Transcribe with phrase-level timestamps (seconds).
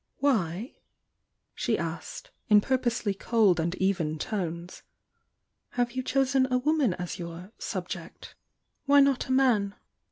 [0.17, 0.77] "Why,"
[1.53, 4.81] she asked, in purposely cold and even tones—
[5.77, 8.33] "have you chosen a "woman as your 'sub ject'?
[8.87, 9.75] Why not a man?"